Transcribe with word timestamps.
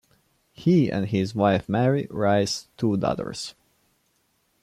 He 0.51 0.91
and 0.91 1.05
his 1.05 1.35
wife 1.35 1.69
Mary 1.69 2.07
raised 2.09 2.75
two 2.75 2.97
daughters. 2.97 3.53